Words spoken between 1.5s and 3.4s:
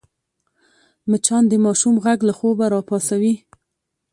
ماشوم غږ له خوبه راپاڅوي